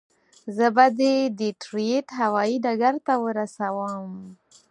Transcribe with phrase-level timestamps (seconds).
[0.55, 4.11] زه به دې ډیترویت هوایي ډګر ته ورسوم.